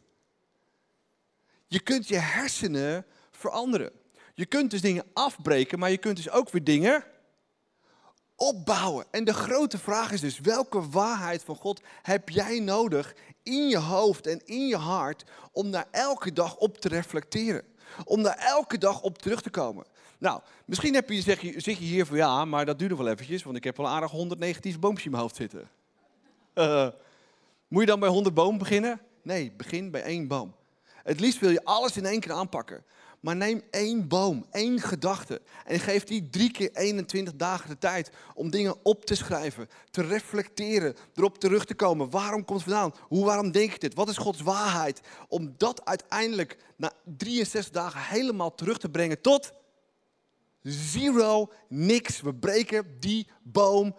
[1.67, 3.91] Je kunt je hersenen veranderen.
[4.39, 7.03] Je kunt dus dingen afbreken, maar je kunt dus ook weer dingen
[8.35, 9.05] opbouwen.
[9.11, 13.77] En de grote vraag is dus, welke waarheid van God heb jij nodig in je
[13.77, 17.63] hoofd en in je hart om daar elke dag op te reflecteren?
[18.05, 19.85] Om daar elke dag op terug te komen.
[20.19, 22.99] Nou, misschien heb je, zeg je, zeg je hier van ja, maar dat duurt nog
[22.99, 25.69] wel eventjes, want ik heb wel aardig 100 negatieve boompjes in mijn hoofd zitten.
[26.55, 26.87] Uh,
[27.67, 29.01] moet je dan bij 100 bomen beginnen?
[29.21, 30.55] Nee, begin bij één boom.
[31.03, 32.83] Het liefst wil je alles in één keer aanpakken.
[33.19, 35.41] Maar neem één boom, één gedachte.
[35.65, 40.01] En geef die drie keer 21 dagen de tijd om dingen op te schrijven, te
[40.01, 42.09] reflecteren, erop terug te komen.
[42.09, 42.93] Waarom komt het vandaan?
[43.07, 43.93] Hoe, waarom denk ik dit?
[43.93, 45.01] Wat is Gods waarheid?
[45.27, 49.51] Om dat uiteindelijk na 63 dagen helemaal terug te brengen tot
[50.63, 52.21] zero, niks.
[52.21, 53.95] We breken die boom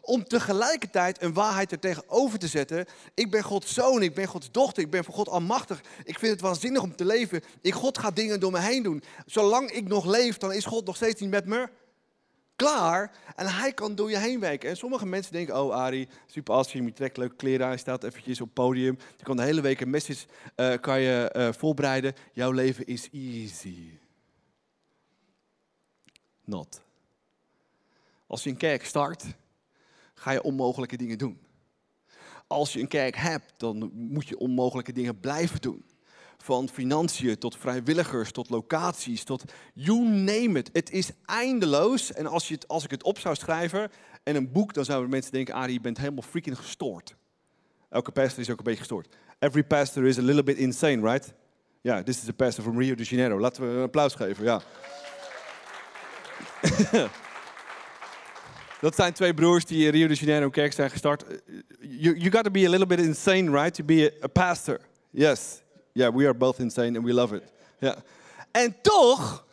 [0.00, 2.86] om tegelijkertijd een waarheid er tegenover te zetten.
[3.14, 5.80] Ik ben Gods zoon, ik ben Gods dochter, ik ben voor God almachtig.
[6.04, 7.42] Ik vind het waanzinnig om te leven.
[7.60, 9.02] Ik, God gaat dingen door me heen doen.
[9.26, 11.68] Zolang ik nog leef, dan is God nog steeds niet met me
[12.56, 13.12] klaar.
[13.36, 14.68] En hij kan door je heen werken.
[14.68, 18.40] En sommige mensen denken, oh Ari, super awesome, je trekt leuke kleren aan, staat eventjes
[18.40, 18.98] op het podium.
[19.16, 22.14] Je kan de hele week een message uh, kan je, uh, voorbereiden.
[22.32, 23.90] Jouw leven is easy.
[26.44, 26.83] Not.
[28.26, 29.24] Als je een kerk start,
[30.14, 31.38] ga je onmogelijke dingen doen.
[32.46, 35.84] Als je een kerk hebt, dan moet je onmogelijke dingen blijven doen.
[36.38, 40.70] Van financiën tot vrijwilligers, tot locaties, tot you name it.
[40.72, 42.12] Het is eindeloos.
[42.12, 43.90] En als, je het, als ik het op zou schrijven
[44.22, 47.16] en een boek, dan zouden mensen denken, Arie, je bent helemaal freaking gestoord.
[47.88, 49.16] Elke pastor is ook een beetje gestoord.
[49.38, 51.34] Every pastor is a little bit insane, right?
[51.80, 53.40] Ja, this is a pastor from Rio de Janeiro.
[53.40, 54.62] Laten we een applaus geven, ja.
[58.84, 61.24] Dat zijn twee broers die in Rio de Janeiro kerk zijn gestart.
[61.80, 63.74] You, you got to be a little bit insane, right?
[63.74, 64.80] To be a, pastor.
[65.10, 65.62] Yes.
[65.92, 67.52] Yeah, we are both insane and we love it.
[67.78, 68.02] Ja.
[68.50, 69.46] En toch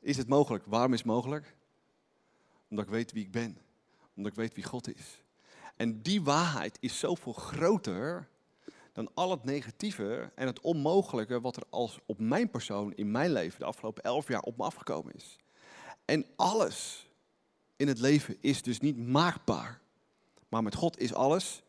[0.00, 0.64] is het mogelijk.
[0.66, 1.54] Waarom is het mogelijk?
[2.68, 3.58] Omdat ik weet wie ik ben.
[4.16, 5.22] Omdat ik weet wie God is.
[5.76, 8.28] En die waarheid is zoveel groter
[8.92, 13.32] dan al het negatieve en het onmogelijke wat er als op mijn persoon in mijn
[13.32, 15.36] leven de afgelopen elf jaar op me afgekomen is.
[16.04, 17.05] En alles
[17.76, 19.80] in het leven is dus niet maakbaar.
[20.48, 21.62] Maar met God is alles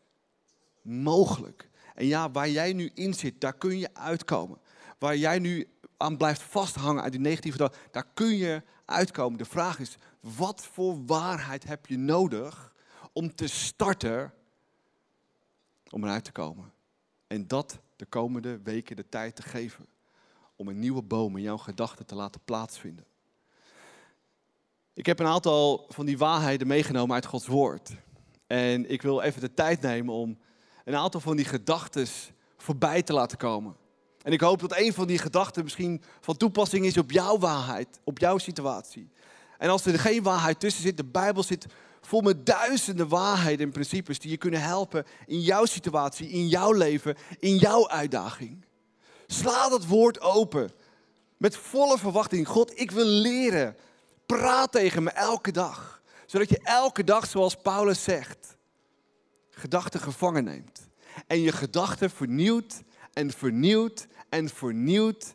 [0.82, 1.68] mogelijk.
[1.94, 4.58] En ja, waar jij nu in zit, daar kun je uitkomen.
[4.98, 9.38] Waar jij nu aan blijft vasthangen uit die negatieve dag, daar kun je uitkomen.
[9.38, 12.74] De vraag is, wat voor waarheid heb je nodig
[13.12, 14.34] om te starten
[15.90, 16.72] om eruit te komen?
[17.26, 19.86] En dat de komende weken de tijd te geven
[20.56, 23.04] om een nieuwe boom in jouw gedachten te laten plaatsvinden.
[24.98, 27.90] Ik heb een aantal van die waarheden meegenomen uit Gods woord.
[28.46, 30.38] En ik wil even de tijd nemen om
[30.84, 32.06] een aantal van die gedachten
[32.56, 33.76] voorbij te laten komen.
[34.22, 38.00] En ik hoop dat een van die gedachten misschien van toepassing is op jouw waarheid,
[38.04, 39.08] op jouw situatie.
[39.58, 41.66] En als er geen waarheid tussen zit, de Bijbel zit
[42.00, 46.72] vol met duizenden waarheden en principes die je kunnen helpen in jouw situatie, in jouw
[46.72, 48.64] leven, in jouw uitdaging.
[49.26, 50.70] Sla dat woord open
[51.36, 52.48] met volle verwachting.
[52.48, 53.76] God, ik wil leren
[54.36, 56.02] Praat tegen me elke dag.
[56.26, 58.56] Zodat je elke dag, zoals Paulus zegt,
[59.50, 60.88] gedachten gevangen neemt.
[61.26, 65.34] En je gedachten vernieuwt en vernieuwt en vernieuwt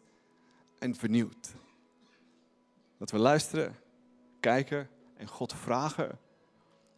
[0.79, 1.53] en vernieuwt.
[2.97, 3.75] Dat we luisteren,
[4.39, 6.19] kijken en God vragen: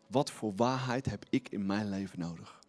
[0.08, 2.60] wat voor waarheid heb ik in mijn leven nodig?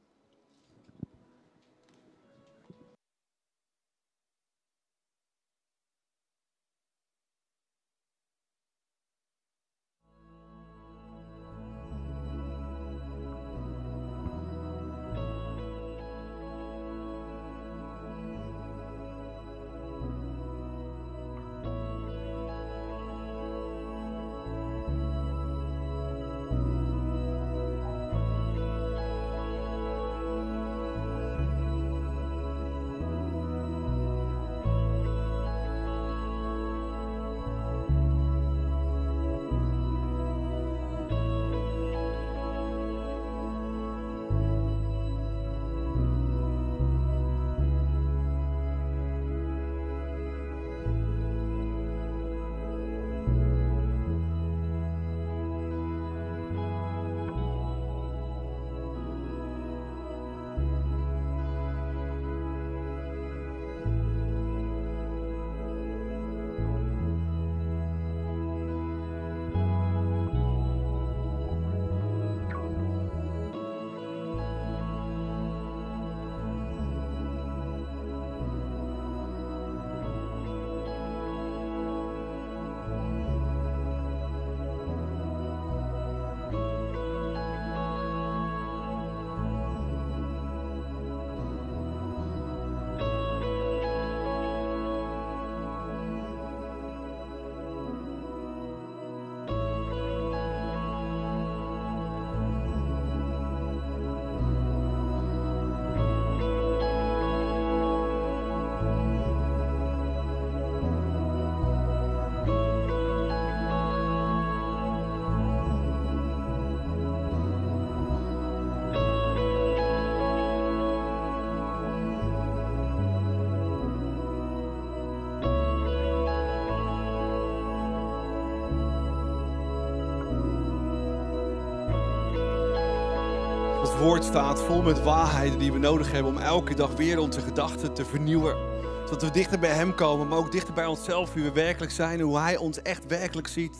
[134.24, 138.04] Staat, vol met waarheden die we nodig hebben om elke dag weer onze gedachten te
[138.04, 138.56] vernieuwen.
[139.04, 142.18] Zodat we dichter bij Hem komen, maar ook dichter bij onszelf, wie we werkelijk zijn
[142.18, 143.76] en hoe Hij ons echt werkelijk ziet.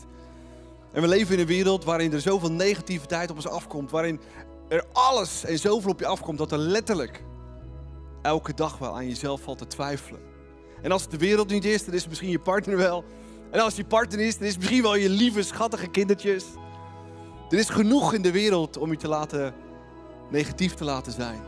[0.91, 4.19] En we leven in een wereld waarin er zoveel negativiteit op ons afkomt, waarin
[4.67, 7.23] er alles en zoveel op je afkomt dat er letterlijk
[8.21, 10.21] elke dag wel aan jezelf valt te twijfelen.
[10.81, 13.03] En als het de wereld niet is, dan is het misschien je partner wel.
[13.51, 16.45] En als je partner is, dan is het misschien wel je lieve, schattige kindertjes.
[17.49, 19.53] Er is genoeg in de wereld om je te laten
[20.29, 21.41] negatief te laten zijn.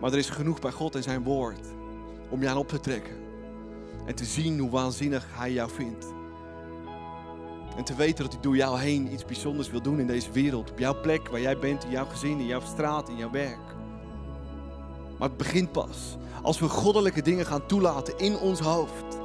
[0.00, 1.66] Maar er is genoeg bij God en zijn woord
[2.28, 3.16] om je aan op te trekken.
[4.06, 6.06] En te zien hoe waanzinnig hij jou vindt.
[7.76, 10.70] En te weten dat hij door jou heen iets bijzonders wil doen in deze wereld.
[10.70, 13.76] Op jouw plek, waar jij bent, in jouw gezin, in jouw straat, in jouw werk.
[15.18, 19.19] Maar het begint pas als we goddelijke dingen gaan toelaten in ons hoofd.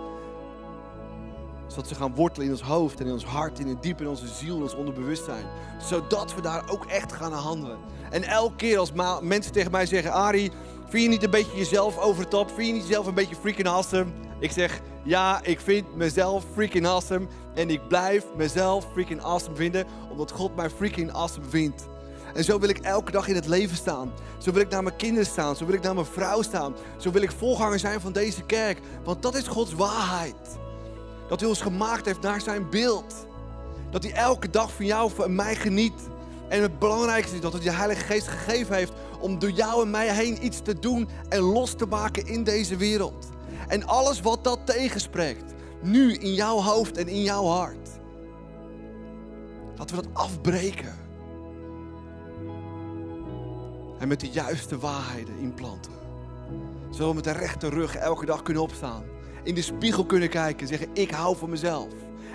[1.75, 4.07] Zodat ze gaan wortelen in ons hoofd en in ons hart, in het diep in
[4.07, 5.45] onze ziel, in ons onderbewustzijn.
[5.79, 7.77] Zodat we daar ook echt gaan handelen.
[8.09, 10.51] En elke keer als mensen tegen mij zeggen, Ari,
[10.87, 12.51] vind je niet een beetje jezelf over de top?
[12.51, 14.11] Vind je niet zelf een beetje freaking awesome?
[14.39, 17.27] Ik zeg, ja, ik vind mezelf freaking awesome.
[17.53, 21.87] En ik blijf mezelf freaking awesome vinden, omdat God mij freaking awesome vindt.
[22.33, 24.11] En zo wil ik elke dag in het leven staan.
[24.37, 25.55] Zo wil ik naar mijn kinderen staan.
[25.55, 26.75] Zo wil ik naar mijn vrouw staan.
[26.97, 28.79] Zo wil ik volganger zijn van deze kerk.
[29.03, 30.63] Want dat is Gods waarheid.
[31.27, 33.27] Dat hij ons gemaakt heeft naar zijn beeld.
[33.91, 36.09] Dat hij elke dag van jou en mij geniet.
[36.49, 39.89] En het belangrijkste is dat hij de Heilige Geest gegeven heeft om door jou en
[39.89, 43.25] mij heen iets te doen en los te maken in deze wereld.
[43.67, 47.89] En alles wat dat tegenspreekt, nu in jouw hoofd en in jouw hart.
[49.75, 50.95] Dat we dat afbreken.
[53.99, 55.91] En met de juiste waarheden inplanten.
[56.89, 59.03] Zodat we met de rechte rug elke dag kunnen opstaan.
[59.45, 61.87] In de spiegel kunnen kijken en zeggen: Ik hou van mezelf.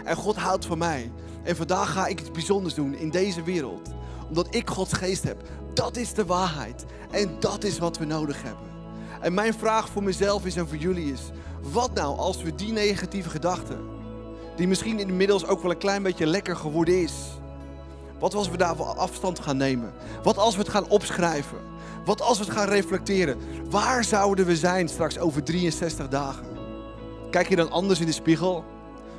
[0.05, 1.13] En God houdt van mij.
[1.43, 3.91] En vandaag ga ik iets bijzonders doen in deze wereld.
[4.29, 5.43] Omdat ik Gods geest heb.
[5.75, 6.85] Dat is de waarheid.
[7.11, 8.69] En dat is wat we nodig hebben.
[9.21, 11.21] En mijn vraag voor mezelf is en voor jullie is:
[11.73, 13.79] wat nou als we die negatieve gedachten,
[14.57, 17.13] die misschien inmiddels ook wel een klein beetje lekker geworden is,
[18.19, 19.93] wat als we daarvoor afstand gaan nemen?
[20.23, 21.59] Wat als we het gaan opschrijven?
[22.05, 23.39] Wat als we het gaan reflecteren?
[23.71, 26.50] Waar zouden we zijn straks over 63 dagen?
[27.31, 28.65] Kijk je dan anders in de spiegel?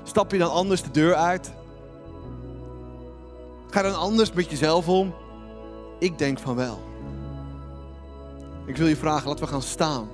[0.04, 1.52] Stap je dan anders de deur uit?
[3.69, 5.13] Ga dan anders met jezelf om?
[6.00, 6.80] Ik denk van wel.
[8.65, 10.10] Ik wil je vragen, laten we gaan staan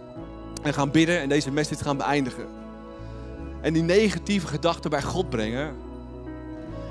[0.63, 2.47] en gaan bidden en deze message gaan beëindigen.
[3.61, 5.75] En die negatieve gedachten bij God brengen.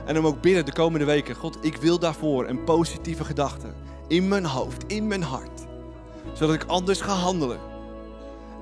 [0.04, 1.34] En hem ook bidden de komende weken.
[1.34, 3.66] God, ik wil daarvoor een positieve gedachte
[4.08, 5.60] in mijn hoofd, in mijn hart.
[6.32, 7.58] Zodat ik anders ga handelen.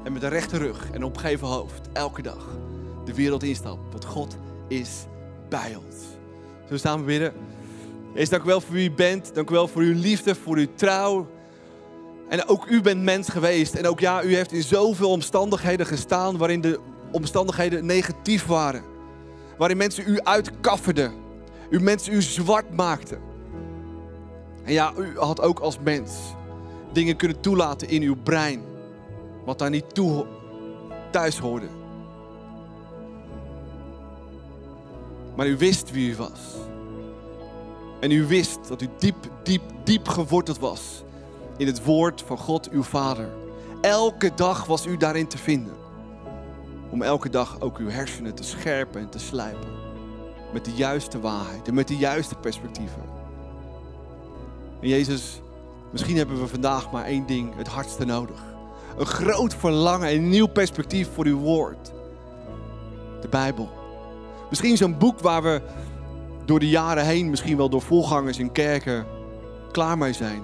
[0.05, 2.49] En met een rechte rug en opgeven hoofd, elke dag,
[3.05, 3.79] de wereld instap.
[3.90, 4.37] Want God
[4.69, 4.90] is
[5.49, 5.97] bij ons.
[5.97, 7.33] Zullen we samen bidden?
[8.14, 9.35] Eerst dank u wel voor wie u bent.
[9.35, 11.27] Dank u wel voor uw liefde, voor uw trouw.
[12.29, 13.75] En ook u bent mens geweest.
[13.75, 16.81] En ook ja, u heeft in zoveel omstandigheden gestaan waarin de
[17.12, 18.83] omstandigheden negatief waren.
[19.59, 21.12] Waarin mensen u uitkafferden.
[21.70, 23.18] U mensen u zwart maakten.
[24.64, 26.12] En ja, u had ook als mens
[26.93, 28.74] dingen kunnen toelaten in uw brein.
[29.45, 30.26] Wat daar niet toe
[31.11, 31.68] thuis hoorde.
[35.36, 36.40] Maar u wist wie u was.
[38.01, 41.03] En u wist dat u diep, diep, diep geworteld was
[41.57, 43.28] in het woord van God, uw Vader.
[43.80, 45.74] Elke dag was u daarin te vinden.
[46.90, 49.72] Om elke dag ook uw hersenen te scherpen en te slijpen.
[50.53, 53.03] Met de juiste waarheid en met de juiste perspectieven.
[54.80, 55.40] En Jezus,
[55.92, 58.53] misschien hebben we vandaag maar één ding het hardste nodig.
[58.99, 61.92] Een groot verlangen en een nieuw perspectief voor uw woord.
[63.20, 63.70] De Bijbel.
[64.49, 65.62] Misschien zo'n boek waar we
[66.45, 69.07] door de jaren heen, misschien wel door volgangers in kerken,
[69.72, 70.42] klaar mee zijn.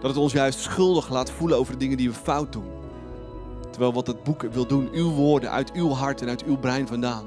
[0.00, 2.66] Dat het ons juist schuldig laat voelen over de dingen die we fout doen.
[3.70, 6.86] Terwijl wat het boek wil doen, uw woorden uit uw hart en uit uw brein
[6.86, 7.24] vandaan,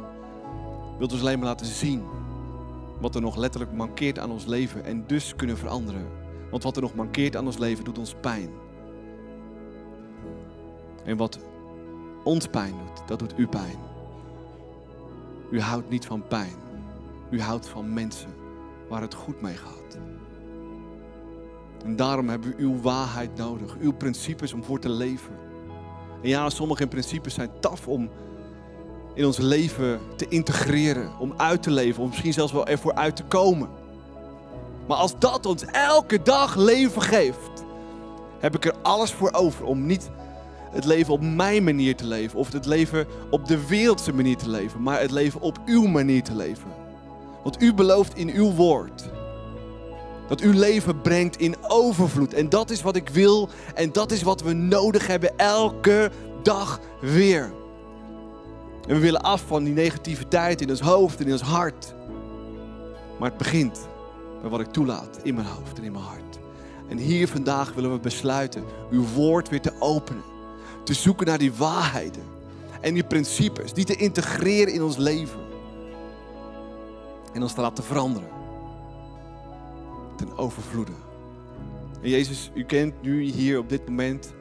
[0.98, 2.04] wil ons alleen maar laten zien
[3.00, 6.08] wat er nog letterlijk mankeert aan ons leven en dus kunnen veranderen.
[6.52, 8.50] Want wat er nog mankeert aan ons leven doet ons pijn.
[11.06, 11.40] En wat
[12.24, 13.78] ons pijn doet, dat doet u pijn.
[15.52, 16.56] U houdt niet van pijn.
[17.30, 18.34] U houdt van mensen
[18.90, 19.98] waar het goed mee gaat.
[21.84, 25.34] En daarom hebben we uw waarheid nodig, uw principes om voor te leven.
[26.22, 28.10] En ja, sommige principes zijn taf om
[29.14, 33.16] in ons leven te integreren, om uit te leven, om misschien zelfs wel ervoor uit
[33.16, 33.70] te komen.
[34.88, 37.64] Maar als dat ons elke dag leven geeft,
[38.40, 40.10] heb ik er alles voor over om niet
[40.72, 44.50] het leven op mijn manier te leven of het leven op de wereldse manier te
[44.50, 46.70] leven, maar het leven op uw manier te leven.
[47.44, 49.10] Want u belooft in uw woord
[50.28, 52.34] Dat uw leven brengt in overvloed.
[52.34, 56.12] En dat is wat ik wil en dat is wat we nodig hebben elke
[56.44, 57.52] dag weer.
[58.88, 61.94] En we willen af van die negativiteit in ons hoofd en in ons hart.
[63.20, 63.88] Maar het begint
[64.42, 66.40] bij wat ik toelaat in mijn hoofd en in mijn hart.
[66.90, 70.31] En hier vandaag willen we besluiten uw woord weer te openen.
[70.84, 72.24] Te zoeken naar die waarheden
[72.82, 73.74] en die principes.
[73.74, 75.40] Die te integreren in ons leven.
[77.34, 78.30] En ons te laten veranderen.
[80.18, 80.92] Ten overvloede.
[82.02, 84.34] En Jezus, u kent nu hier op dit moment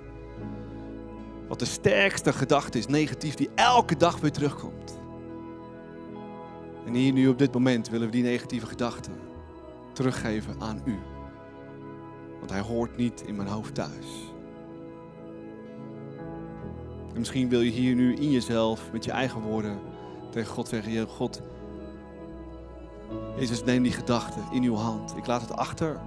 [1.48, 4.98] wat de sterkste gedachte is, negatief, die elke dag weer terugkomt.
[6.86, 9.12] En hier nu op dit moment willen we die negatieve gedachten
[9.92, 10.98] teruggeven aan u.
[12.38, 14.29] Want hij hoort niet in mijn hoofd thuis.
[17.12, 19.78] En misschien wil je hier nu in jezelf, met je eigen woorden,
[20.30, 21.42] tegen God zeggen: God,
[23.36, 25.16] Jezus, neem die gedachte in uw hand.
[25.16, 26.00] Ik laat het achter.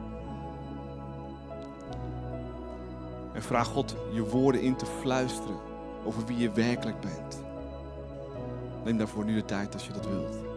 [3.34, 5.58] En vraag God je woorden in te fluisteren
[6.06, 7.44] over wie je werkelijk bent.
[8.84, 10.53] Neem daarvoor nu de tijd als je dat wilt.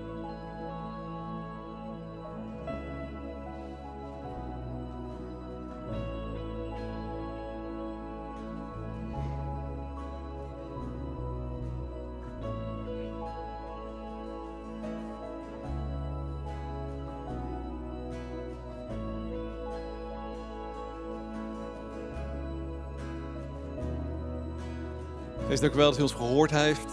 [25.57, 26.89] Wees dank u wel dat u ons gehoord heeft.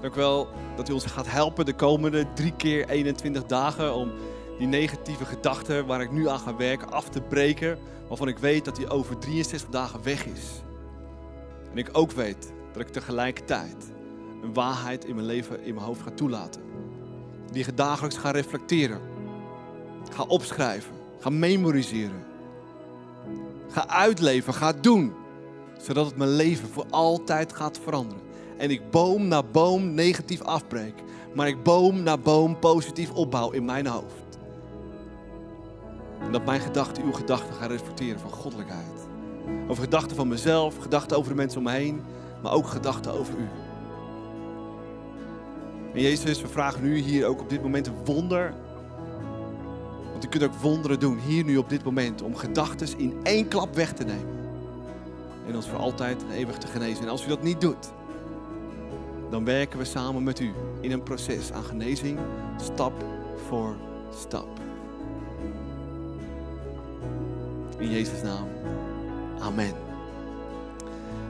[0.00, 4.12] Dank u wel dat u ons gaat helpen de komende drie keer 21 dagen om
[4.58, 7.78] die negatieve gedachten waar ik nu aan ga werken af te breken.
[8.08, 10.62] Waarvan ik weet dat die over 63 dagen weg is.
[11.70, 13.92] En ik ook weet dat ik tegelijkertijd
[14.42, 16.62] een waarheid in mijn leven, in mijn hoofd ga toelaten.
[17.52, 19.00] Die ik dagelijks ga reflecteren.
[20.10, 20.94] Ga opschrijven.
[21.20, 22.24] Ga memoriseren.
[23.68, 24.54] Ga uitleven.
[24.54, 25.17] Ga doen
[25.82, 28.22] zodat het mijn leven voor altijd gaat veranderen.
[28.56, 30.94] En ik boom na boom negatief afbreek.
[31.34, 34.38] Maar ik boom na boom positief opbouw in mijn hoofd.
[36.20, 39.08] En dat mijn gedachten uw gedachten gaan reflecteren van goddelijkheid.
[39.68, 42.00] Over gedachten van mezelf, gedachten over de mensen om me heen.
[42.42, 43.48] Maar ook gedachten over u.
[45.94, 48.54] En Jezus, we vragen nu hier ook op dit moment een wonder.
[50.10, 52.22] Want u kunt ook wonderen doen, hier nu op dit moment.
[52.22, 54.37] Om gedachten in één klap weg te nemen
[55.48, 57.02] en ons voor altijd en eeuwig te genezen.
[57.02, 57.92] En als u dat niet doet,
[59.30, 62.18] dan werken we samen met u in een proces aan genezing,
[62.56, 63.04] stap
[63.48, 63.76] voor
[64.18, 64.48] stap.
[67.78, 68.48] In Jezus' naam.
[69.40, 69.72] Amen.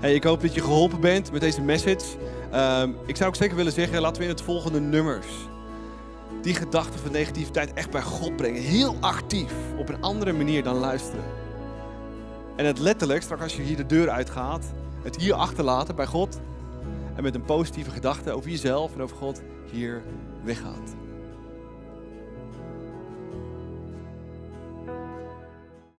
[0.01, 2.07] Hey, ik hoop dat je geholpen bent met deze message.
[2.55, 5.27] Um, ik zou ook zeker willen zeggen, laten we in het volgende nummers
[6.43, 8.63] die gedachten van negativiteit echt bij God brengen.
[8.63, 11.25] Heel actief, op een andere manier dan luisteren.
[12.59, 14.65] En het letterlijk, straks als je hier de deur uitgaat,
[15.03, 16.41] het hier achterlaten bij God.
[17.15, 20.03] En met een positieve gedachte over jezelf en over God hier
[20.45, 20.95] weggaat.